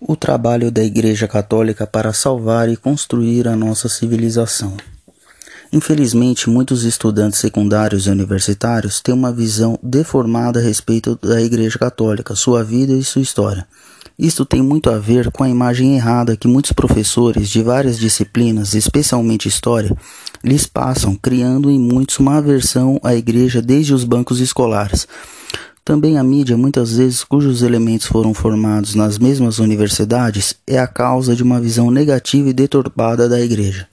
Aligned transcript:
o 0.00 0.14
trabalho 0.14 0.70
da 0.70 0.84
Igreja 0.84 1.26
Católica 1.26 1.86
para 1.86 2.12
salvar 2.12 2.68
e 2.68 2.76
construir 2.76 3.48
a 3.48 3.56
nossa 3.56 3.88
civilização. 3.88 4.76
Infelizmente, 5.72 6.48
muitos 6.48 6.84
estudantes 6.84 7.40
secundários 7.40 8.06
e 8.06 8.10
universitários 8.10 9.00
têm 9.00 9.14
uma 9.14 9.32
visão 9.32 9.78
deformada 9.82 10.60
a 10.60 10.62
respeito 10.62 11.18
da 11.20 11.40
Igreja 11.40 11.78
Católica, 11.78 12.36
sua 12.36 12.62
vida 12.62 12.92
e 12.92 13.02
sua 13.02 13.22
história. 13.22 13.66
Isto 14.18 14.46
tem 14.46 14.62
muito 14.62 14.88
a 14.88 14.98
ver 14.98 15.30
com 15.30 15.44
a 15.44 15.48
imagem 15.48 15.96
errada 15.96 16.36
que 16.36 16.48
muitos 16.48 16.72
professores 16.72 17.50
de 17.50 17.62
várias 17.62 17.98
disciplinas, 17.98 18.74
especialmente 18.74 19.48
história, 19.48 19.94
lhes 20.42 20.66
passam, 20.66 21.14
criando 21.14 21.70
em 21.70 21.78
muitos 21.78 22.18
uma 22.18 22.36
aversão 22.38 22.98
à 23.02 23.14
Igreja 23.14 23.60
desde 23.60 23.92
os 23.92 24.04
bancos 24.04 24.40
escolares. 24.40 25.06
Também 25.86 26.18
a 26.18 26.24
mídia, 26.24 26.56
muitas 26.56 26.96
vezes 26.96 27.22
cujos 27.22 27.62
elementos 27.62 28.08
foram 28.08 28.34
formados 28.34 28.96
nas 28.96 29.20
mesmas 29.20 29.60
universidades, 29.60 30.56
é 30.66 30.80
a 30.80 30.86
causa 30.88 31.36
de 31.36 31.44
uma 31.44 31.60
visão 31.60 31.92
negativa 31.92 32.48
e 32.48 32.52
deturpada 32.52 33.28
da 33.28 33.40
Igreja. 33.40 33.86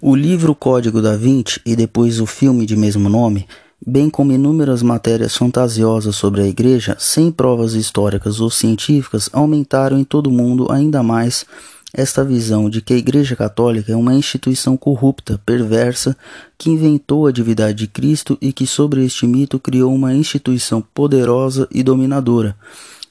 O 0.00 0.16
livro 0.16 0.54
Código 0.54 1.02
da 1.02 1.14
Vinci 1.14 1.60
e 1.66 1.76
depois 1.76 2.20
o 2.20 2.24
filme 2.24 2.64
de 2.64 2.74
mesmo 2.74 3.06
nome, 3.06 3.46
bem 3.86 4.08
como 4.08 4.32
inúmeras 4.32 4.82
matérias 4.82 5.36
fantasiosas 5.36 6.16
sobre 6.16 6.40
a 6.40 6.46
Igreja, 6.46 6.96
sem 6.98 7.30
provas 7.30 7.74
históricas 7.74 8.40
ou 8.40 8.48
científicas, 8.48 9.28
aumentaram 9.34 9.98
em 9.98 10.04
todo 10.04 10.28
o 10.28 10.32
mundo 10.32 10.72
ainda 10.72 11.02
mais 11.02 11.44
esta 11.92 12.24
visão 12.24 12.70
de 12.70 12.80
que 12.80 12.94
a 12.94 12.96
Igreja 12.96 13.34
Católica 13.34 13.92
é 13.92 13.96
uma 13.96 14.14
instituição 14.14 14.76
corrupta, 14.76 15.40
perversa, 15.44 16.16
que 16.56 16.70
inventou 16.70 17.26
a 17.26 17.32
divindade 17.32 17.78
de 17.78 17.86
Cristo 17.86 18.38
e 18.40 18.52
que 18.52 18.66
sobre 18.66 19.04
este 19.04 19.26
mito 19.26 19.58
criou 19.58 19.94
uma 19.94 20.14
instituição 20.14 20.80
poderosa 20.80 21.68
e 21.70 21.82
dominadora, 21.82 22.56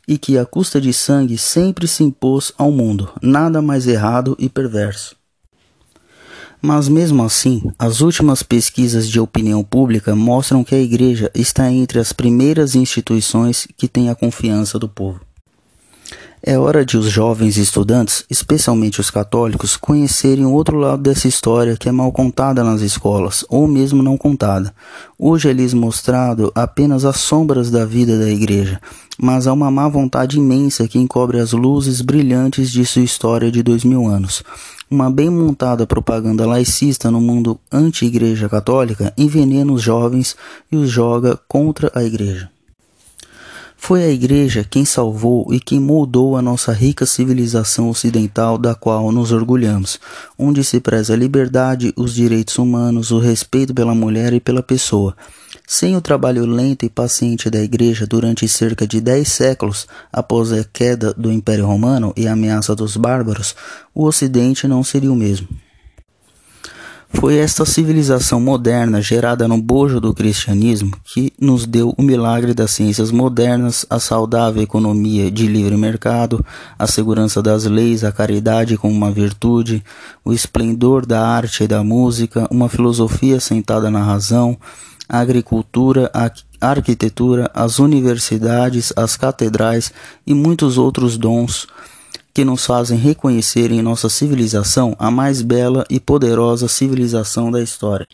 e 0.08 0.18
que 0.18 0.38
à 0.38 0.46
custa 0.46 0.80
de 0.80 0.94
sangue 0.94 1.38
sempre 1.38 1.88
se 1.88 2.04
impôs 2.04 2.54
ao 2.58 2.72
mundo, 2.72 3.10
nada 3.22 3.62
mais 3.62 3.88
errado 3.88 4.36
e 4.40 4.48
perverso. 4.48 5.16
Mas 6.62 6.90
mesmo 6.90 7.24
assim, 7.24 7.72
as 7.80 8.02
últimas 8.02 8.44
pesquisas 8.44 9.08
de 9.08 9.20
opinião 9.20 9.64
pública 9.64 10.14
mostram 10.14 10.64
que 10.64 10.76
a 10.76 10.80
Igreja 10.80 11.32
está 11.34 11.72
entre 11.72 12.00
as 12.00 12.12
primeiras 12.12 12.76
instituições 12.76 13.66
que 13.78 13.88
têm 13.88 14.10
a 14.10 14.16
confiança 14.16 14.78
do 14.78 14.90
povo. 14.90 15.22
É 16.42 16.58
hora 16.58 16.86
de 16.86 16.98
os 16.98 17.06
jovens 17.08 17.58
estudantes, 17.58 18.24
especialmente 18.30 19.02
os 19.02 19.12
católicos, 19.12 19.76
conhecerem 19.76 20.46
o 20.46 20.54
outro 20.54 20.78
lado 20.78 21.02
dessa 21.02 21.28
história 21.28 21.76
que 21.76 21.90
é 21.90 21.92
mal 21.92 22.14
contada 22.14 22.64
nas 22.64 22.80
escolas, 22.80 23.44
ou 23.50 23.68
mesmo 23.68 24.02
não 24.02 24.18
contada. 24.18 24.74
Hoje 25.18 25.50
é 25.50 25.54
lhes 25.54 25.74
mostrado 25.74 26.50
apenas 26.56 27.04
as 27.04 27.18
sombras 27.18 27.70
da 27.70 27.86
vida 27.86 28.18
da 28.18 28.30
igreja, 28.30 28.80
mas 29.18 29.48
há 29.48 29.54
uma 29.54 29.70
má 29.70 29.90
vontade 29.90 30.38
imensa 30.38 30.88
que 30.88 30.98
encobre 30.98 31.40
as 31.40 31.52
luzes 31.52 32.00
brilhantes 32.00 32.72
de 32.72 32.86
sua 32.86 33.04
história 33.04 33.52
de 33.52 33.62
dois 33.62 33.84
mil 33.84 34.08
anos. 34.08 34.42
Uma 34.90 35.12
bem 35.12 35.30
montada 35.30 35.86
propaganda 35.86 36.48
laicista 36.48 37.12
no 37.12 37.20
mundo 37.20 37.60
anti-igreja 37.70 38.48
católica 38.48 39.14
envenena 39.18 39.74
os 39.74 39.82
jovens 39.82 40.38
e 40.72 40.78
os 40.78 40.90
joga 40.90 41.38
contra 41.50 41.92
a 41.94 42.02
igreja. 42.02 42.50
Foi 43.82 44.04
a 44.04 44.10
Igreja 44.10 44.64
quem 44.70 44.86
salvou 44.86 45.52
e 45.52 45.60
quem 45.60 45.80
moldou 45.80 46.38
a 46.38 46.44
nossa 46.44 46.72
rica 46.72 47.08
civilização 47.08 47.90
ocidental 47.90 48.56
da 48.56 48.76
qual 48.76 49.12
nos 49.12 49.32
orgulhamos, 49.32 50.00
onde 50.38 50.64
se 50.64 50.80
preza 50.80 51.14
a 51.14 51.18
liberdade, 51.18 51.92
os 51.96 52.14
direitos 52.14 52.60
humanos, 52.60 53.10
o 53.10 53.18
respeito 53.18 53.74
pela 53.74 53.96
mulher 53.96 54.32
e 54.34 54.40
pela 54.40 54.62
pessoa. 54.62 55.16
Sem 55.66 55.96
o 55.96 56.02
trabalho 56.02 56.46
lento 56.46 56.86
e 56.86 56.90
paciente 56.90 57.50
da 57.50 57.64
Igreja 57.64 58.06
durante 58.06 58.48
cerca 58.48 58.86
de 58.86 59.02
dez 59.02 59.30
séculos 59.30 59.88
após 60.14 60.52
a 60.52 60.64
queda 60.64 61.12
do 61.14 61.32
Império 61.32 61.66
Romano 61.66 62.14
e 62.16 62.28
a 62.28 62.34
ameaça 62.34 62.76
dos 62.76 62.96
bárbaros, 62.96 63.56
o 63.96 64.06
Ocidente 64.06 64.68
não 64.68 64.84
seria 64.84 65.12
o 65.12 65.16
mesmo. 65.16 65.48
Foi 67.12 67.38
esta 67.38 67.66
civilização 67.66 68.40
moderna, 68.40 69.02
gerada 69.02 69.48
no 69.48 69.60
bojo 69.60 70.00
do 70.00 70.14
cristianismo, 70.14 70.96
que 71.04 71.34
nos 71.42 71.66
deu 71.66 71.94
o 71.98 72.04
milagre 72.04 72.54
das 72.54 72.72
ciências 72.72 73.12
modernas, 73.12 73.84
a 73.90 74.00
saudável 74.00 74.62
economia 74.62 75.32
de 75.32 75.48
livre 75.48 75.76
mercado, 75.76 76.46
a 76.78 76.86
segurança 76.86 77.42
das 77.42 77.66
leis, 77.66 78.04
a 78.04 78.12
caridade 78.12 78.78
como 78.78 78.94
uma 78.94 79.12
virtude, 79.12 79.84
o 80.24 80.32
esplendor 80.32 81.06
da 81.06 81.28
arte 81.28 81.64
e 81.64 81.68
da 81.68 81.84
música, 81.84 82.48
uma 82.52 82.70
filosofia 82.70 83.40
sentada 83.40 83.90
na 83.90 84.04
razão, 84.04 84.56
a 85.10 85.20
agricultura, 85.20 86.12
a 86.14 86.32
arquitetura, 86.62 87.50
as 87.56 87.80
universidades, 87.80 88.94
as 88.96 89.18
catedrais 89.18 89.92
e 90.28 90.34
muitos 90.34 90.78
outros 90.78 91.18
dons 91.18 91.68
que 92.34 92.46
nos 92.46 92.66
fazem 92.66 92.98
reconhecer 92.98 93.72
em 93.72 93.82
nossa 93.82 94.10
civilização 94.10 94.96
a 95.00 95.10
mais 95.10 95.42
bela 95.42 95.86
e 95.90 96.00
poderosa 96.00 96.68
civilização 96.68 97.52
da 97.52 97.62
história. 97.62 98.08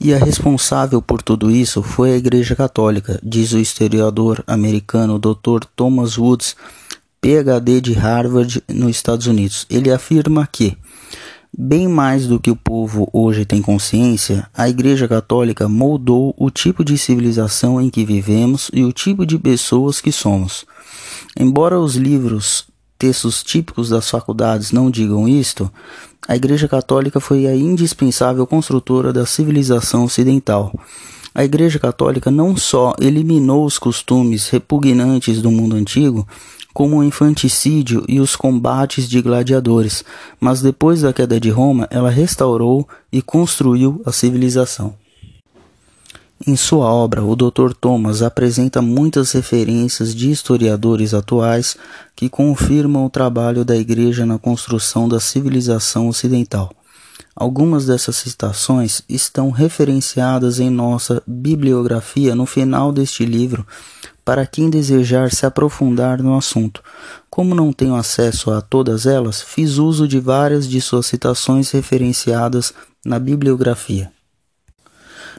E 0.00 0.12
a 0.12 0.18
responsável 0.18 1.00
por 1.00 1.22
tudo 1.22 1.50
isso 1.50 1.82
foi 1.82 2.12
a 2.12 2.16
Igreja 2.16 2.56
Católica, 2.56 3.20
diz 3.22 3.52
o 3.52 3.58
historiador 3.58 4.42
americano 4.46 5.18
Dr. 5.18 5.64
Thomas 5.76 6.18
Woods, 6.18 6.56
PhD 7.20 7.80
de 7.80 7.92
Harvard, 7.92 8.62
nos 8.68 8.90
Estados 8.90 9.26
Unidos. 9.26 9.66
Ele 9.70 9.90
afirma 9.90 10.48
que, 10.50 10.76
bem 11.56 11.86
mais 11.88 12.26
do 12.26 12.40
que 12.40 12.50
o 12.50 12.56
povo 12.56 13.08
hoje 13.12 13.44
tem 13.44 13.62
consciência, 13.62 14.46
a 14.52 14.68
Igreja 14.68 15.06
Católica 15.06 15.68
moldou 15.68 16.34
o 16.36 16.50
tipo 16.50 16.84
de 16.84 16.98
civilização 16.98 17.80
em 17.80 17.88
que 17.88 18.04
vivemos 18.04 18.70
e 18.74 18.84
o 18.84 18.92
tipo 18.92 19.24
de 19.24 19.38
pessoas 19.38 20.00
que 20.00 20.12
somos. 20.12 20.66
Embora 21.38 21.78
os 21.78 21.94
livros 21.94 22.66
textos 23.04 23.42
típicos 23.42 23.90
das 23.90 24.08
faculdades 24.08 24.72
não 24.72 24.90
digam 24.90 25.28
isto, 25.28 25.70
a 26.26 26.34
Igreja 26.34 26.66
Católica 26.66 27.20
foi 27.20 27.46
a 27.46 27.54
indispensável 27.54 28.46
construtora 28.46 29.12
da 29.12 29.26
civilização 29.26 30.04
ocidental. 30.04 30.72
A 31.34 31.44
Igreja 31.44 31.78
Católica 31.78 32.30
não 32.30 32.56
só 32.56 32.94
eliminou 32.98 33.66
os 33.66 33.78
costumes 33.78 34.48
repugnantes 34.48 35.42
do 35.42 35.50
mundo 35.50 35.76
antigo, 35.76 36.26
como 36.72 36.96
o 36.96 37.04
infanticídio 37.04 38.06
e 38.08 38.20
os 38.20 38.34
combates 38.34 39.06
de 39.06 39.20
gladiadores, 39.20 40.02
mas 40.40 40.62
depois 40.62 41.02
da 41.02 41.12
queda 41.12 41.38
de 41.38 41.50
Roma, 41.50 41.86
ela 41.90 42.08
restaurou 42.08 42.88
e 43.12 43.20
construiu 43.20 44.00
a 44.06 44.12
civilização. 44.12 44.94
Em 46.46 46.56
sua 46.56 46.92
obra, 46.92 47.22
o 47.22 47.36
Dr. 47.36 47.72
Thomas 47.80 48.20
apresenta 48.20 48.82
muitas 48.82 49.32
referências 49.32 50.14
de 50.14 50.30
historiadores 50.30 51.14
atuais 51.14 51.76
que 52.14 52.28
confirmam 52.28 53.06
o 53.06 53.10
trabalho 53.10 53.64
da 53.64 53.76
Igreja 53.76 54.26
na 54.26 54.38
construção 54.38 55.08
da 55.08 55.20
civilização 55.20 56.08
ocidental. 56.08 56.72
Algumas 57.36 57.86
dessas 57.86 58.16
citações 58.16 59.02
estão 59.08 59.50
referenciadas 59.50 60.60
em 60.60 60.70
nossa 60.70 61.22
bibliografia 61.26 62.34
no 62.34 62.46
final 62.46 62.92
deste 62.92 63.24
livro 63.24 63.66
para 64.24 64.46
quem 64.46 64.68
desejar 64.68 65.32
se 65.32 65.46
aprofundar 65.46 66.22
no 66.22 66.36
assunto. 66.36 66.82
Como 67.30 67.54
não 67.54 67.72
tenho 67.72 67.94
acesso 67.94 68.50
a 68.50 68.60
todas 68.60 69.06
elas, 69.06 69.40
fiz 69.40 69.78
uso 69.78 70.06
de 70.06 70.18
várias 70.18 70.68
de 70.68 70.80
suas 70.80 71.06
citações 71.06 71.70
referenciadas 71.70 72.74
na 73.04 73.18
bibliografia. 73.18 74.10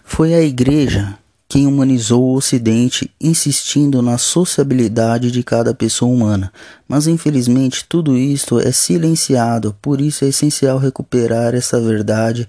Foi 0.05 0.33
a 0.33 0.41
Igreja 0.41 1.17
quem 1.47 1.67
humanizou 1.67 2.23
o 2.23 2.35
Ocidente, 2.35 3.11
insistindo 3.19 4.01
na 4.01 4.17
sociabilidade 4.17 5.31
de 5.31 5.43
cada 5.43 5.73
pessoa 5.73 6.11
humana. 6.11 6.51
Mas 6.87 7.07
infelizmente 7.07 7.85
tudo 7.87 8.17
isto 8.17 8.59
é 8.59 8.71
silenciado, 8.71 9.75
por 9.81 9.99
isso 9.99 10.25
é 10.25 10.29
essencial 10.29 10.77
recuperar 10.77 11.53
essa 11.53 11.79
verdade 11.79 12.47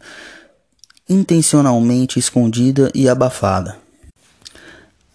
intencionalmente 1.08 2.18
escondida 2.18 2.90
e 2.94 3.08
abafada. 3.08 3.85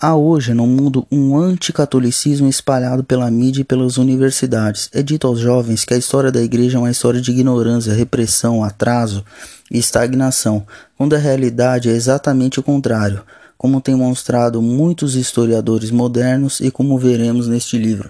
Há 0.04 0.16
hoje 0.16 0.52
no 0.56 0.66
mundo 0.66 1.06
um 1.12 1.38
anticatolicismo 1.38 2.48
espalhado 2.48 3.04
pela 3.04 3.30
mídia 3.30 3.62
e 3.62 3.64
pelas 3.64 4.00
universidades. 4.00 4.90
É 4.92 5.04
dito 5.04 5.28
aos 5.28 5.38
jovens 5.38 5.86
que 5.86 5.94
a 5.94 5.98
história 5.98 6.32
da 6.32 6.42
igreja 6.42 6.80
é 6.80 6.80
uma 6.80 6.90
história 6.90 7.22
de 7.22 7.30
ignorância, 7.30 7.94
repressão, 7.94 8.64
atraso 8.64 9.24
e 9.70 9.78
estagnação, 9.78 10.66
quando 10.98 11.14
a 11.14 11.20
realidade 11.20 11.88
é 11.88 11.92
exatamente 11.92 12.60
o 12.60 12.64
contrário, 12.64 13.22
como 13.56 13.80
têm 13.80 13.94
mostrado 13.94 14.60
muitos 14.60 15.14
historiadores 15.14 15.92
modernos 15.92 16.60
e 16.62 16.72
como 16.72 16.98
veremos 16.98 17.48
neste 17.48 17.78
livro. 17.78 18.10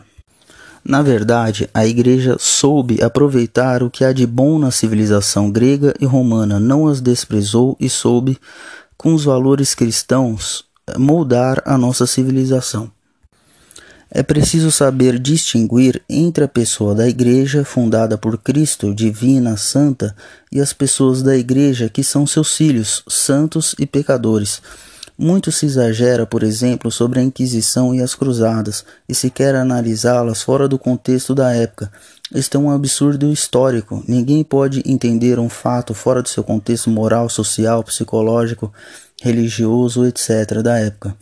Na 0.86 1.02
verdade, 1.02 1.70
a 1.74 1.86
igreja 1.86 2.38
soube 2.40 3.04
aproveitar 3.04 3.84
o 3.84 3.90
que 3.90 4.06
há 4.06 4.14
de 4.14 4.26
bom 4.26 4.58
na 4.58 4.72
civilização 4.72 5.52
grega 5.52 5.94
e 6.00 6.06
romana, 6.06 6.58
não 6.58 6.88
as 6.88 7.02
desprezou 7.02 7.76
e 7.82 7.90
soube, 7.90 8.38
com 8.96 9.14
os 9.14 9.26
valores 9.26 9.76
cristãos, 9.76 10.71
moldar 10.98 11.62
a 11.66 11.78
nossa 11.78 12.06
civilização. 12.06 12.92
É 14.14 14.22
preciso 14.22 14.70
saber 14.72 15.18
distinguir 15.18 16.02
entre 16.10 16.44
a 16.44 16.48
pessoa 16.48 16.94
da 16.94 17.08
Igreja, 17.08 17.64
fundada 17.64 18.18
por 18.18 18.38
Cristo, 18.38 18.94
divina, 18.94 19.56
santa, 19.56 20.14
e 20.52 20.60
as 20.60 20.74
pessoas 20.74 21.24
da 21.24 21.38
Igreja, 21.38 21.88
que 21.88 22.04
são 22.04 22.28
seus 22.28 22.54
filhos, 22.58 23.04
santos 23.08 23.74
e 23.80 23.86
pecadores. 23.86 24.62
Muito 25.18 25.50
se 25.50 25.66
exagera, 25.66 26.26
por 26.26 26.44
exemplo, 26.44 26.92
sobre 26.92 27.20
a 27.20 27.24
Inquisição 27.24 27.96
e 27.96 28.02
as 28.02 28.14
Cruzadas, 28.14 28.84
e 29.08 29.16
se 29.16 29.30
quer 29.30 29.56
analisá-las 29.56 30.42
fora 30.42 30.68
do 30.68 30.78
contexto 30.78 31.34
da 31.34 31.54
época. 31.54 31.90
Este 32.34 32.58
é 32.58 32.60
um 32.60 32.72
absurdo 32.72 33.32
histórico. 33.32 34.04
Ninguém 34.08 34.44
pode 34.44 34.82
entender 34.86 35.38
um 35.38 35.48
fato 35.48 35.94
fora 35.94 36.22
do 36.22 36.28
seu 36.28 36.44
contexto 36.44 36.90
moral, 36.90 37.30
social, 37.30 37.84
psicológico, 37.84 38.74
religioso, 39.22 40.06
etc. 40.06 40.62
da 40.64 40.80
época. 40.80 41.16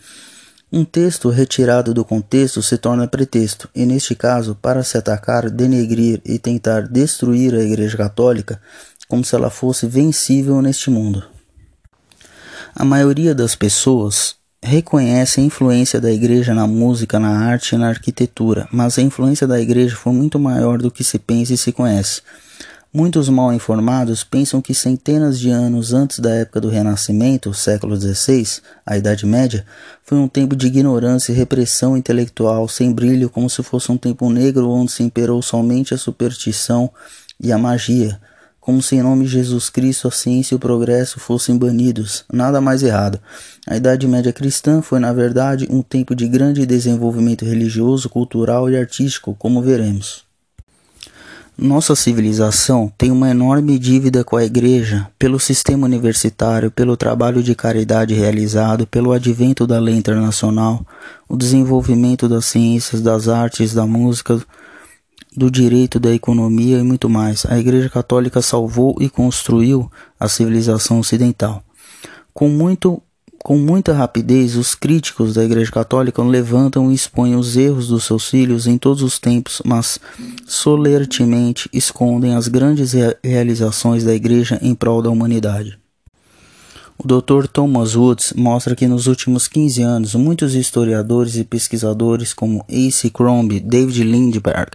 Um 0.71 0.85
texto 0.85 1.29
retirado 1.29 1.93
do 1.93 2.05
contexto 2.05 2.61
se 2.61 2.77
torna 2.77 3.07
pretexto, 3.07 3.69
e 3.75 3.85
neste 3.85 4.15
caso, 4.15 4.55
para 4.55 4.83
se 4.83 4.97
atacar, 4.97 5.49
denegrir 5.49 6.21
e 6.23 6.39
tentar 6.39 6.87
destruir 6.87 7.53
a 7.53 7.63
Igreja 7.63 7.97
Católica, 7.97 8.61
como 9.07 9.25
se 9.25 9.35
ela 9.35 9.49
fosse 9.49 9.85
vencível 9.85 10.61
neste 10.61 10.89
mundo. 10.89 11.23
A 12.75 12.85
maioria 12.85 13.35
das 13.35 13.55
pessoas 13.55 14.35
reconhece 14.61 15.41
a 15.41 15.43
influência 15.43 15.99
da 15.99 16.11
igreja 16.11 16.53
na 16.53 16.67
música, 16.67 17.19
na 17.19 17.29
arte 17.29 17.73
e 17.73 17.77
na 17.77 17.89
arquitetura, 17.89 18.67
mas 18.71 18.97
a 18.97 19.01
influência 19.01 19.47
da 19.47 19.59
igreja 19.59 19.95
foi 19.95 20.13
muito 20.13 20.39
maior 20.39 20.77
do 20.77 20.91
que 20.91 21.03
se 21.03 21.17
pensa 21.17 21.53
e 21.53 21.57
se 21.57 21.71
conhece. 21.71 22.21
Muitos 22.91 23.29
mal 23.29 23.53
informados 23.53 24.23
pensam 24.23 24.63
que 24.63 24.73
centenas 24.73 25.39
de 25.39 25.51
anos 25.51 25.93
antes 25.93 26.17
da 26.17 26.31
época 26.31 26.59
do 26.59 26.69
Renascimento, 26.69 27.53
século 27.53 27.95
XVI, 27.95 28.61
a 28.83 28.97
Idade 28.97 29.27
Média, 29.27 29.63
foi 30.03 30.17
um 30.17 30.27
tempo 30.27 30.55
de 30.55 30.65
ignorância 30.65 31.31
e 31.31 31.35
repressão 31.35 31.95
intelectual 31.95 32.67
sem 32.67 32.91
brilho, 32.91 33.29
como 33.29 33.47
se 33.47 33.61
fosse 33.61 33.91
um 33.91 33.97
tempo 33.97 34.27
negro 34.31 34.67
onde 34.71 34.91
se 34.91 35.03
imperou 35.03 35.39
somente 35.39 35.93
a 35.93 35.99
superstição 35.99 36.89
e 37.39 37.51
a 37.51 37.59
magia, 37.59 38.19
como 38.59 38.81
se 38.81 38.95
em 38.95 39.03
nome 39.03 39.25
de 39.25 39.33
Jesus 39.33 39.69
Cristo 39.69 40.07
a 40.07 40.11
ciência 40.11 40.55
e 40.55 40.57
o 40.57 40.59
progresso 40.59 41.19
fossem 41.19 41.55
banidos. 41.55 42.25
Nada 42.33 42.59
mais 42.59 42.81
errado. 42.81 43.19
A 43.67 43.77
Idade 43.77 44.07
Média 44.07 44.33
cristã 44.33 44.81
foi, 44.81 44.99
na 44.99 45.13
verdade, 45.13 45.67
um 45.69 45.83
tempo 45.83 46.15
de 46.15 46.27
grande 46.27 46.65
desenvolvimento 46.65 47.45
religioso, 47.45 48.09
cultural 48.09 48.67
e 48.67 48.75
artístico, 48.75 49.35
como 49.37 49.61
veremos. 49.61 50.27
Nossa 51.61 51.93
civilização 51.93 52.89
tem 52.97 53.11
uma 53.11 53.29
enorme 53.29 53.77
dívida 53.77 54.23
com 54.23 54.37
a 54.37 54.45
Igreja 54.45 55.11
pelo 55.19 55.37
sistema 55.37 55.85
universitário, 55.85 56.71
pelo 56.71 56.95
trabalho 56.95 57.43
de 57.43 57.53
caridade 57.53 58.13
realizado, 58.13 58.87
pelo 58.87 59.11
advento 59.11 59.67
da 59.67 59.77
lei 59.77 59.95
internacional, 59.95 60.85
o 61.27 61.35
desenvolvimento 61.35 62.29
das 62.29 62.45
ciências, 62.45 63.01
das 63.01 63.27
artes, 63.27 63.73
da 63.73 63.85
música, 63.85 64.41
do 65.35 65.51
direito, 65.51 65.99
da 65.99 66.13
economia 66.13 66.79
e 66.79 66.83
muito 66.83 67.09
mais. 67.09 67.45
A 67.45 67.59
Igreja 67.59 67.89
Católica 67.89 68.41
salvou 68.41 68.95
e 69.01 69.09
construiu 69.09 69.91
a 70.17 70.29
civilização 70.29 70.99
ocidental. 70.99 71.61
Com, 72.33 72.47
muito, 72.47 73.03
com 73.43 73.57
muita 73.57 73.93
rapidez, 73.93 74.55
os 74.55 74.75
críticos 74.75 75.33
da 75.33 75.43
Igreja 75.43 75.71
Católica 75.71 76.21
levantam 76.21 76.91
e 76.91 76.95
expõem 76.95 77.35
os 77.35 77.55
erros 77.55 77.87
dos 77.87 78.03
seus 78.03 78.29
filhos 78.29 78.67
em 78.67 78.77
todos 78.77 79.01
os 79.01 79.17
tempos, 79.17 79.61
mas 79.65 79.99
solertemente 80.45 81.69
escondem 81.71 82.35
as 82.35 82.47
grandes 82.47 82.93
realizações 83.23 84.03
da 84.03 84.13
Igreja 84.13 84.59
em 84.61 84.75
prol 84.75 85.01
da 85.01 85.09
humanidade. 85.09 85.79
O 86.97 87.07
Dr. 87.07 87.47
Thomas 87.47 87.95
Woods 87.95 88.33
mostra 88.35 88.75
que 88.75 88.85
nos 88.85 89.07
últimos 89.07 89.47
15 89.47 89.81
anos, 89.81 90.15
muitos 90.15 90.53
historiadores 90.53 91.37
e 91.37 91.45
pesquisadores 91.45 92.33
como 92.33 92.65
A.C. 92.69 93.09
Crombie, 93.09 93.61
David 93.61 94.03
Lindbergh, 94.03 94.71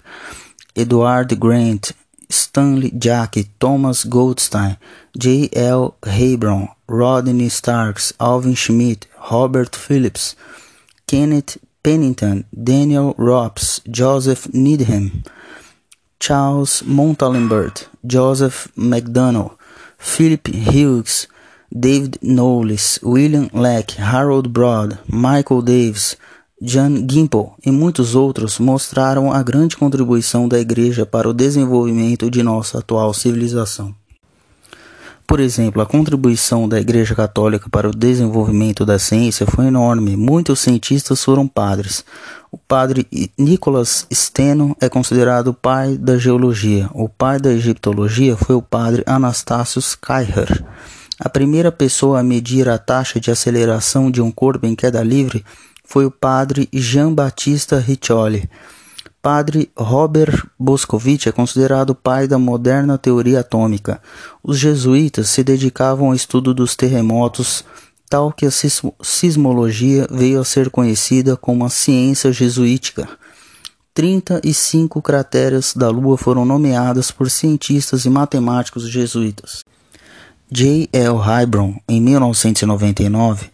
Edward 0.75 1.35
Grant, 1.37 1.91
Stanley 2.35 2.91
Jack, 2.91 3.37
Thomas 3.61 4.05
Goldstein, 4.05 4.77
J. 5.17 5.49
L. 5.53 5.97
Hebron, 6.05 6.69
Rodney 6.89 7.49
Starks, 7.49 8.13
Alvin 8.21 8.55
Schmidt, 8.55 9.07
Robert 9.31 9.75
Phillips, 9.75 10.37
Kenneth 11.07 11.59
Pennington, 11.83 12.45
Daniel 12.53 13.15
Rops, 13.17 13.81
Joseph 13.91 14.53
Needham, 14.53 15.23
Charles 16.19 16.83
Montalembert, 16.83 17.89
Joseph 18.07 18.69
McDonnell, 18.77 19.57
Philip 19.99 20.47
Hughes, 20.49 21.27
David 21.71 22.19
Knowles, 22.23 22.99
William 23.03 23.49
Leck, 23.53 23.93
Harold 23.93 24.53
Broad, 24.53 24.99
Michael 25.09 25.63
Davis, 25.63 26.17
Jan 26.63 27.05
Gimple 27.11 27.51
e 27.67 27.71
muitos 27.71 28.15
outros 28.15 28.61
mostraram 28.61 29.33
a 29.33 29.43
grande 29.43 29.77
contribuição 29.77 30.49
da 30.49 30.59
Igreja 30.59 31.05
para 31.05 31.29
o 31.29 31.35
desenvolvimento 31.35 32.31
de 32.31 32.43
nossa 32.43 32.79
atual 32.79 33.13
civilização. 33.13 33.95
Por 35.27 35.41
exemplo, 35.41 35.83
a 35.83 35.87
contribuição 35.87 36.69
da 36.69 36.79
Igreja 36.79 37.15
Católica 37.15 37.69
para 37.69 37.89
o 37.89 37.95
desenvolvimento 37.95 38.85
da 38.85 38.99
ciência 38.99 39.47
foi 39.47 39.67
enorme. 39.67 40.17
Muitos 40.17 40.61
cientistas 40.61 41.25
foram 41.25 41.49
padres. 41.49 42.05
O 42.53 42.59
padre 42.59 43.09
Nicholas 43.37 44.07
Steno 44.13 44.77
é 44.81 44.89
considerado 44.89 45.49
o 45.49 45.55
pai 45.55 45.97
da 45.97 46.19
geologia. 46.19 46.89
O 46.93 47.09
pai 47.09 47.41
da 47.41 47.51
egiptologia 47.51 48.37
foi 48.37 48.55
o 48.55 48.63
padre 48.63 49.03
Anastasius 49.07 49.97
Schleicher. 50.01 50.65
A 51.19 51.29
primeira 51.29 51.73
pessoa 51.73 52.21
a 52.21 52.23
medir 52.23 52.69
a 52.69 52.79
taxa 52.79 53.19
de 53.19 53.31
aceleração 53.31 54.11
de 54.11 54.21
um 54.21 54.31
corpo 54.31 54.67
em 54.67 54.75
queda 54.75 55.03
livre 55.03 55.45
foi 55.85 56.07
o 56.07 56.11
padre 56.11 56.69
Jean-Baptiste 56.73 57.77
Riccioli. 57.77 58.49
Padre 59.23 59.71
Robert 59.77 60.47
Boscovich 60.59 61.29
é 61.29 61.33
considerado 61.33 61.91
o 61.91 61.95
pai 61.95 62.27
da 62.27 62.39
moderna 62.39 62.99
teoria 62.99 63.41
atômica. 63.41 64.01
Os 64.43 64.59
jesuítas 64.59 65.29
se 65.29 65.43
dedicavam 65.45 66.09
ao 66.09 66.15
estudo 66.15 66.53
dos 66.53 66.75
terremotos, 66.75 67.65
tal 68.09 68.33
que 68.33 68.45
a 68.45 68.51
sismologia 68.51 70.07
veio 70.11 70.41
a 70.41 70.45
ser 70.45 70.69
conhecida 70.69 71.37
como 71.37 71.65
a 71.65 71.71
ciência 71.71 72.33
jesuítica. 72.33 73.09
35 73.95 75.01
crateras 75.01 75.73
da 75.75 75.89
Lua 75.89 76.19
foram 76.19 76.45
nomeadas 76.45 77.11
por 77.11 77.31
cientistas 77.31 78.05
e 78.05 78.11
matemáticos 78.11 78.89
jesuítas. 78.91 79.65
J. 80.57 80.89
L. 80.93 81.17
Hybron, 81.17 81.81
em 81.89 82.01
1999, 82.01 83.47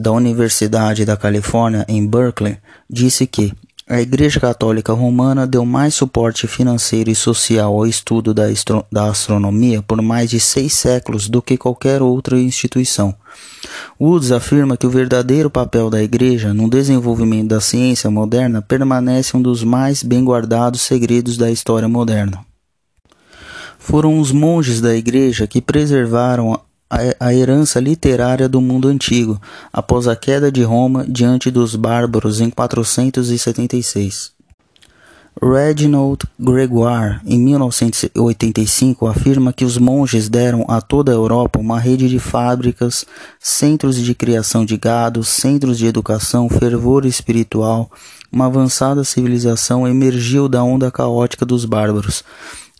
da 0.00 0.10
Universidade 0.10 1.04
da 1.04 1.16
Califórnia 1.16 1.84
em 1.86 2.04
Berkeley, 2.04 2.56
disse 2.90 3.24
que 3.24 3.52
a 3.88 4.00
Igreja 4.00 4.40
Católica 4.40 4.92
Romana 4.92 5.46
deu 5.46 5.64
mais 5.64 5.94
suporte 5.94 6.48
financeiro 6.48 7.08
e 7.08 7.14
social 7.14 7.72
ao 7.72 7.86
estudo 7.86 8.34
da, 8.34 8.46
da 8.90 9.04
astronomia 9.04 9.80
por 9.80 10.02
mais 10.02 10.28
de 10.28 10.40
seis 10.40 10.72
séculos 10.72 11.28
do 11.28 11.40
que 11.40 11.56
qualquer 11.56 12.02
outra 12.02 12.36
instituição. 12.36 13.14
Woods 14.00 14.32
afirma 14.32 14.76
que 14.76 14.88
o 14.88 14.90
verdadeiro 14.90 15.48
papel 15.48 15.88
da 15.88 16.02
Igreja 16.02 16.52
no 16.52 16.68
desenvolvimento 16.68 17.50
da 17.50 17.60
ciência 17.60 18.10
moderna 18.10 18.60
permanece 18.60 19.36
um 19.36 19.42
dos 19.42 19.62
mais 19.62 20.02
bem 20.02 20.24
guardados 20.24 20.80
segredos 20.80 21.36
da 21.36 21.48
história 21.48 21.88
moderna. 21.88 22.49
Foram 23.90 24.20
os 24.20 24.30
monges 24.30 24.80
da 24.80 24.94
Igreja 24.94 25.48
que 25.48 25.60
preservaram 25.60 26.60
a 27.18 27.34
herança 27.34 27.80
literária 27.80 28.48
do 28.48 28.60
mundo 28.60 28.86
antigo, 28.86 29.42
após 29.72 30.06
a 30.06 30.14
queda 30.14 30.50
de 30.50 30.62
Roma 30.62 31.04
diante 31.08 31.50
dos 31.50 31.74
bárbaros 31.74 32.40
em 32.40 32.50
476. 32.50 34.30
Reginald 35.42 36.24
Gregoire, 36.38 37.18
em 37.26 37.40
1985, 37.40 39.08
afirma 39.08 39.52
que 39.52 39.64
os 39.64 39.76
monges 39.76 40.28
deram 40.28 40.64
a 40.68 40.80
toda 40.80 41.10
a 41.10 41.14
Europa 41.14 41.58
uma 41.58 41.80
rede 41.80 42.08
de 42.08 42.20
fábricas, 42.20 43.04
centros 43.40 43.96
de 43.96 44.14
criação 44.14 44.64
de 44.64 44.76
gado, 44.76 45.24
centros 45.24 45.76
de 45.76 45.86
educação, 45.86 46.48
fervor 46.48 47.04
espiritual. 47.04 47.90
Uma 48.30 48.46
avançada 48.46 49.02
civilização 49.02 49.88
emergiu 49.88 50.48
da 50.48 50.62
onda 50.62 50.92
caótica 50.92 51.44
dos 51.44 51.64
bárbaros. 51.64 52.22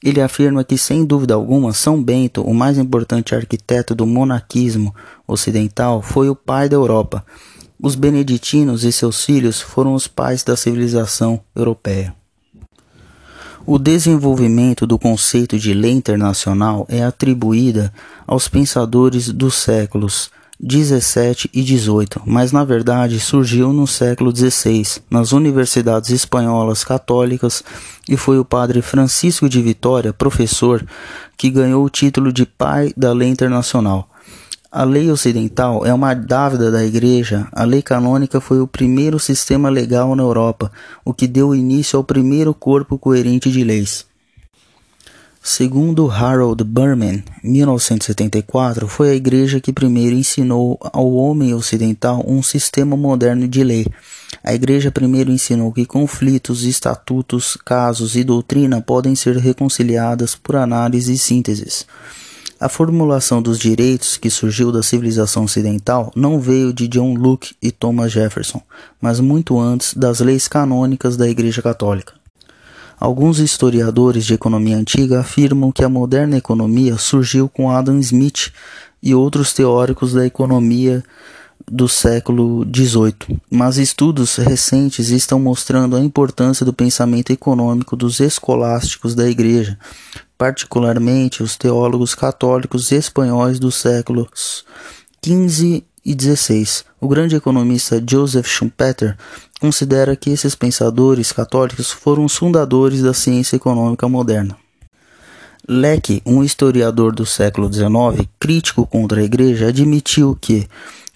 Ele 0.02 0.20
afirma 0.20 0.64
que, 0.64 0.78
sem 0.78 1.04
dúvida 1.04 1.34
alguma, 1.34 1.74
São 1.74 2.02
Bento, 2.02 2.42
o 2.42 2.54
mais 2.54 2.78
importante 2.78 3.34
arquiteto 3.34 3.94
do 3.94 4.06
monarquismo 4.06 4.94
ocidental, 5.26 6.00
foi 6.00 6.30
o 6.30 6.34
pai 6.34 6.68
da 6.68 6.76
Europa. 6.76 7.24
Os 7.82 7.94
beneditinos 7.94 8.84
e 8.84 8.92
seus 8.92 9.24
filhos 9.24 9.60
foram 9.60 9.94
os 9.94 10.06
pais 10.06 10.42
da 10.42 10.56
civilização 10.56 11.40
europeia. 11.54 12.14
O 13.66 13.78
desenvolvimento 13.78 14.86
do 14.86 14.98
conceito 14.98 15.58
de 15.58 15.74
lei 15.74 15.92
internacional 15.92 16.86
é 16.88 17.04
atribuída 17.04 17.92
aos 18.26 18.48
pensadores 18.48 19.28
dos 19.28 19.54
séculos 19.54 20.30
17 20.62 21.48
e 21.54 21.62
18, 21.62 22.20
mas 22.26 22.52
na 22.52 22.62
verdade 22.64 23.18
surgiu 23.18 23.72
no 23.72 23.86
século 23.86 24.30
XVI, 24.34 25.00
nas 25.10 25.32
universidades 25.32 26.10
espanholas 26.10 26.84
católicas, 26.84 27.64
e 28.06 28.14
foi 28.14 28.38
o 28.38 28.44
padre 28.44 28.82
Francisco 28.82 29.48
de 29.48 29.62
Vitória, 29.62 30.12
professor, 30.12 30.86
que 31.34 31.48
ganhou 31.48 31.82
o 31.82 31.88
título 31.88 32.30
de 32.30 32.44
pai 32.44 32.92
da 32.94 33.10
lei 33.14 33.28
internacional. 33.28 34.10
A 34.70 34.84
lei 34.84 35.10
ocidental 35.10 35.84
é 35.86 35.94
uma 35.94 36.12
dávida 36.12 36.70
da 36.70 36.84
Igreja. 36.84 37.48
A 37.52 37.64
lei 37.64 37.82
canônica 37.82 38.40
foi 38.40 38.60
o 38.60 38.68
primeiro 38.68 39.18
sistema 39.18 39.70
legal 39.70 40.14
na 40.14 40.22
Europa, 40.22 40.70
o 41.04 41.14
que 41.14 41.26
deu 41.26 41.54
início 41.54 41.96
ao 41.96 42.04
primeiro 42.04 42.52
corpo 42.52 42.98
coerente 42.98 43.50
de 43.50 43.64
leis. 43.64 44.09
Segundo 45.42 46.10
Harold 46.10 46.62
Berman, 46.62 47.24
1974, 47.42 48.86
foi 48.86 49.10
a 49.10 49.14
igreja 49.14 49.58
que 49.58 49.72
primeiro 49.72 50.14
ensinou 50.14 50.78
ao 50.92 51.10
homem 51.14 51.54
ocidental 51.54 52.22
um 52.28 52.42
sistema 52.42 52.94
moderno 52.94 53.48
de 53.48 53.64
lei. 53.64 53.86
A 54.44 54.54
igreja 54.54 54.92
primeiro 54.92 55.32
ensinou 55.32 55.72
que 55.72 55.86
conflitos, 55.86 56.62
estatutos, 56.64 57.56
casos 57.64 58.16
e 58.16 58.22
doutrina 58.22 58.82
podem 58.82 59.14
ser 59.14 59.38
reconciliadas 59.38 60.34
por 60.34 60.56
análise 60.56 61.14
e 61.14 61.18
sínteses. 61.18 61.86
A 62.60 62.68
formulação 62.68 63.40
dos 63.40 63.58
direitos 63.58 64.18
que 64.18 64.28
surgiu 64.28 64.70
da 64.70 64.82
civilização 64.82 65.44
ocidental 65.44 66.12
não 66.14 66.38
veio 66.38 66.70
de 66.70 66.86
John 66.86 67.14
Locke 67.14 67.54
e 67.62 67.72
Thomas 67.72 68.12
Jefferson, 68.12 68.60
mas 69.00 69.20
muito 69.20 69.58
antes 69.58 69.94
das 69.94 70.20
leis 70.20 70.46
canônicas 70.46 71.16
da 71.16 71.26
Igreja 71.26 71.62
Católica. 71.62 72.19
Alguns 73.00 73.38
historiadores 73.38 74.26
de 74.26 74.34
economia 74.34 74.76
antiga 74.76 75.20
afirmam 75.20 75.72
que 75.72 75.82
a 75.82 75.88
moderna 75.88 76.36
economia 76.36 76.98
surgiu 76.98 77.48
com 77.48 77.70
Adam 77.70 77.98
Smith 77.98 78.52
e 79.02 79.14
outros 79.14 79.54
teóricos 79.54 80.12
da 80.12 80.26
economia 80.26 81.02
do 81.66 81.88
século 81.88 82.62
XVIII, 82.64 83.40
mas 83.50 83.78
estudos 83.78 84.36
recentes 84.36 85.08
estão 85.08 85.40
mostrando 85.40 85.96
a 85.96 86.00
importância 86.00 86.66
do 86.66 86.74
pensamento 86.74 87.32
econômico 87.32 87.96
dos 87.96 88.20
escolásticos 88.20 89.14
da 89.14 89.26
Igreja, 89.26 89.78
particularmente 90.36 91.42
os 91.42 91.56
teólogos 91.56 92.14
católicos 92.14 92.92
espanhóis 92.92 93.58
dos 93.58 93.76
séculos 93.76 94.66
XV 95.24 95.84
e 96.04 96.12
XVI. 96.12 96.84
O 97.00 97.08
grande 97.08 97.36
economista 97.36 98.02
Joseph 98.06 98.46
Schumpeter 98.46 99.16
considera 99.60 100.16
que 100.16 100.30
esses 100.30 100.54
pensadores 100.54 101.30
católicos 101.30 101.90
foram 101.90 102.24
os 102.24 102.34
fundadores 102.34 103.02
da 103.02 103.12
ciência 103.12 103.56
econômica 103.56 104.08
moderna. 104.08 104.56
Leck, 105.68 106.22
um 106.24 106.42
historiador 106.42 107.14
do 107.14 107.26
século 107.26 107.72
XIX, 107.72 108.26
crítico 108.40 108.86
contra 108.86 109.20
a 109.20 109.24
Igreja, 109.24 109.68
admitiu 109.68 110.36
que, 110.40 110.66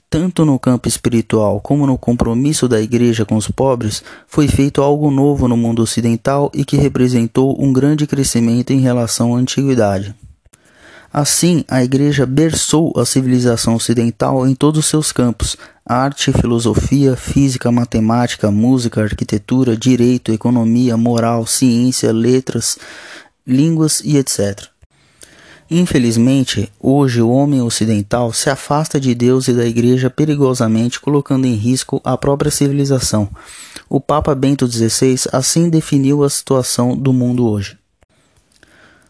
tanto 0.08 0.44
no 0.44 0.58
campo 0.58 0.86
espiritual 0.86 1.60
como 1.60 1.86
no 1.86 1.98
compromisso 1.98 2.68
da 2.68 2.80
Igreja 2.80 3.24
com 3.24 3.36
os 3.36 3.48
pobres, 3.48 4.04
foi 4.28 4.46
feito 4.46 4.82
algo 4.82 5.10
novo 5.10 5.48
no 5.48 5.56
mundo 5.56 5.82
ocidental 5.82 6.52
e 6.54 6.64
que 6.64 6.76
representou 6.76 7.60
um 7.60 7.72
grande 7.72 8.06
crescimento 8.06 8.72
em 8.72 8.80
relação 8.80 9.34
à 9.34 9.38
antiguidade. 9.38 10.14
Assim, 11.12 11.64
a 11.68 11.82
Igreja 11.82 12.26
berçou 12.26 12.92
a 12.96 13.04
civilização 13.04 13.74
ocidental 13.76 14.46
em 14.46 14.54
todos 14.54 14.80
os 14.80 14.86
seus 14.86 15.10
campos: 15.10 15.56
arte, 15.86 16.32
filosofia, 16.32 17.14
física, 17.14 17.70
matemática, 17.70 18.50
música, 18.50 19.02
arquitetura, 19.02 19.76
direito, 19.76 20.32
economia, 20.32 20.96
moral, 20.96 21.46
ciência, 21.46 22.10
letras, 22.10 22.78
línguas 23.46 24.00
e 24.04 24.16
etc. 24.16 24.68
Infelizmente, 25.70 26.70
hoje 26.80 27.20
o 27.20 27.30
homem 27.30 27.60
ocidental 27.60 28.32
se 28.32 28.48
afasta 28.48 29.00
de 29.00 29.14
Deus 29.14 29.48
e 29.48 29.52
da 29.52 29.66
Igreja 29.66 30.08
perigosamente, 30.08 31.00
colocando 31.00 31.46
em 31.46 31.54
risco 31.54 32.00
a 32.04 32.16
própria 32.16 32.50
civilização. 32.50 33.28
O 33.88 34.00
Papa 34.00 34.34
Bento 34.34 34.66
XVI 34.66 35.16
assim 35.32 35.68
definiu 35.68 36.22
a 36.22 36.30
situação 36.30 36.96
do 36.96 37.12
mundo 37.12 37.46
hoje. 37.46 37.78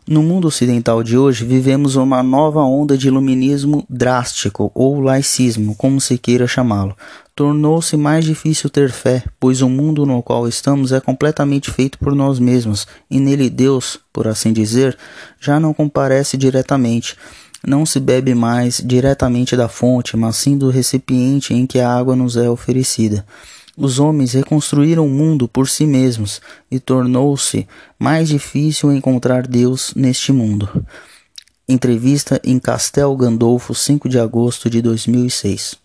No 0.06 0.22
mundo 0.22 0.48
ocidental 0.48 1.02
de 1.02 1.16
hoje, 1.16 1.46
vivemos 1.46 1.96
uma 1.96 2.22
nova 2.22 2.60
onda 2.60 2.96
de 2.96 3.08
iluminismo 3.08 3.86
drástico 3.88 4.70
ou 4.74 5.00
laicismo, 5.00 5.74
como 5.74 5.98
se 5.98 6.18
queira 6.18 6.46
chamá-lo. 6.46 6.94
Tornou-se 7.34 7.96
mais 7.96 8.22
difícil 8.22 8.68
ter 8.68 8.92
fé, 8.92 9.24
pois 9.40 9.62
o 9.62 9.68
mundo 9.68 10.04
no 10.04 10.22
qual 10.22 10.46
estamos 10.46 10.92
é 10.92 11.00
completamente 11.00 11.70
feito 11.70 11.98
por 11.98 12.14
nós 12.14 12.38
mesmos, 12.38 12.86
e 13.10 13.18
nele 13.18 13.48
Deus, 13.48 13.98
por 14.12 14.28
assim 14.28 14.52
dizer, 14.52 14.94
já 15.40 15.58
não 15.58 15.72
comparece 15.72 16.36
diretamente. 16.36 17.16
Não 17.66 17.86
se 17.86 17.98
bebe 17.98 18.34
mais 18.34 18.82
diretamente 18.84 19.56
da 19.56 19.68
fonte, 19.68 20.18
mas 20.18 20.36
sim 20.36 20.58
do 20.58 20.68
recipiente 20.68 21.54
em 21.54 21.66
que 21.66 21.80
a 21.80 21.90
água 21.90 22.14
nos 22.14 22.36
é 22.36 22.50
oferecida. 22.50 23.24
Os 23.76 23.98
homens 23.98 24.32
reconstruíram 24.32 25.04
o 25.04 25.10
mundo 25.10 25.48
por 25.48 25.68
si 25.68 25.84
mesmos 25.84 26.40
e 26.70 26.78
tornou-se 26.78 27.66
mais 27.98 28.28
difícil 28.28 28.92
encontrar 28.92 29.46
Deus 29.48 29.92
neste 29.96 30.32
mundo. 30.32 30.86
Entrevista 31.68 32.40
em 32.44 32.58
Castel 32.60 33.16
Gandolfo, 33.16 33.74
5 33.74 34.08
de 34.08 34.18
agosto 34.18 34.70
de 34.70 34.80
2006. 34.80 35.76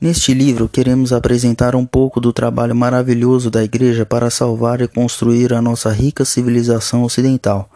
Neste 0.00 0.34
livro, 0.34 0.68
queremos 0.68 1.12
apresentar 1.12 1.76
um 1.76 1.86
pouco 1.86 2.20
do 2.20 2.32
trabalho 2.32 2.74
maravilhoso 2.74 3.48
da 3.48 3.62
Igreja 3.62 4.04
para 4.04 4.30
salvar 4.30 4.80
e 4.80 4.88
construir 4.88 5.52
a 5.52 5.62
nossa 5.62 5.92
rica 5.92 6.24
civilização 6.24 7.04
ocidental. 7.04 7.70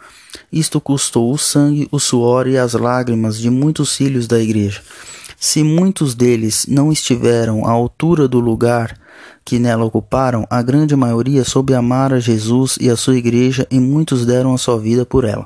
Isto 0.51 0.81
custou 0.81 1.31
o 1.31 1.37
sangue, 1.37 1.87
o 1.89 2.01
suor 2.01 2.47
e 2.47 2.57
as 2.57 2.73
lágrimas 2.73 3.39
de 3.39 3.49
muitos 3.49 3.95
filhos 3.95 4.27
da 4.27 4.37
Igreja. 4.41 4.81
Se 5.39 5.63
muitos 5.63 6.15
deles 6.15 6.65
não 6.67 6.91
estiveram 6.91 7.63
à 7.63 7.69
altura 7.69 8.27
do 8.27 8.39
lugar 8.39 8.97
que 9.45 9.59
nela 9.59 9.85
ocuparam, 9.85 10.47
a 10.49 10.63
grande 10.63 10.95
maioria 10.95 11.43
soube 11.43 11.75
amar 11.75 12.11
a 12.11 12.19
Jesus 12.19 12.75
e 12.81 12.89
a 12.89 12.97
sua 12.97 13.17
igreja 13.17 13.67
e 13.69 13.79
muitos 13.79 14.25
deram 14.25 14.53
a 14.53 14.57
sua 14.57 14.79
vida 14.79 15.05
por 15.05 15.23
ela. 15.23 15.45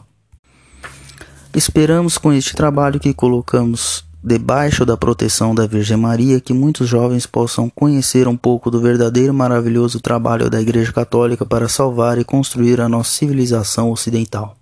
Esperamos 1.53 2.17
com 2.17 2.31
este 2.31 2.55
trabalho 2.55 3.01
que 3.01 3.13
colocamos 3.13 4.05
debaixo 4.23 4.85
da 4.85 4.95
proteção 4.95 5.53
da 5.53 5.67
Virgem 5.67 5.97
Maria 5.97 6.39
que 6.39 6.53
muitos 6.53 6.87
jovens 6.87 7.25
possam 7.25 7.69
conhecer 7.69 8.29
um 8.29 8.37
pouco 8.37 8.71
do 8.71 8.79
verdadeiro 8.79 9.33
maravilhoso 9.33 9.99
trabalho 9.99 10.49
da 10.49 10.61
Igreja 10.61 10.93
Católica 10.93 11.45
para 11.45 11.67
salvar 11.67 12.17
e 12.17 12.23
construir 12.23 12.79
a 12.79 12.87
nossa 12.87 13.11
civilização 13.11 13.91
ocidental. 13.91 14.60